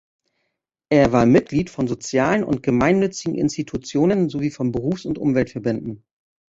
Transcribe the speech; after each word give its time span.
Er 0.89 1.11
war 1.11 1.27
Mitglied 1.27 1.69
von 1.69 1.87
sozialen 1.87 2.43
und 2.43 2.63
gemeinnützigen 2.63 3.35
Institutionen 3.35 4.29
sowie 4.29 4.49
von 4.49 4.71
Berufs- 4.71 5.05
und 5.05 5.19
Umweltverbänden. 5.19 6.03